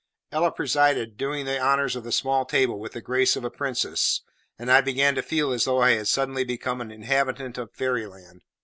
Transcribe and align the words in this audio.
Ella 0.31 0.51
presided, 0.51 1.15
doing 1.15 1.45
the 1.45 1.59
honours 1.61 1.95
of 1.95 2.03
the 2.03 2.11
small 2.11 2.43
table 2.43 2.79
with 2.79 2.93
the 2.93 3.01
grace 3.01 3.35
of 3.35 3.43
a 3.43 3.51
princess, 3.51 4.21
and 4.57 4.71
I 4.71 4.81
began 4.81 5.13
to 5.13 5.21
feel 5.21 5.51
as 5.51 5.65
though 5.65 5.79
I 5.79 5.91
had 5.91 6.07
suddenly 6.07 6.43
become 6.43 6.81
an 6.81 6.89
inhabitant 6.89 7.59
of 7.59 7.71
fairy 7.71 8.07
land. 8.07 8.41